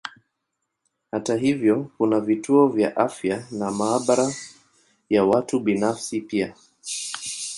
Hata 1.11 1.35
hivyo 1.35 1.91
kuna 1.97 2.19
vituo 2.19 2.67
vya 2.67 2.95
afya 2.97 3.45
na 3.51 3.71
maabara 3.71 4.33
ya 5.09 5.23
watu 5.25 5.59
binafsi 5.59 6.21
pia. 6.21 6.55